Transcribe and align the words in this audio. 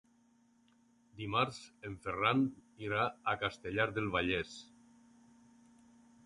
Dimarts 1.19 1.59
en 1.89 1.97
Ferran 2.05 2.41
irà 2.87 3.03
a 3.05 3.37
Castellar 3.45 3.87
del 3.99 4.09
Vallès. 4.17 4.57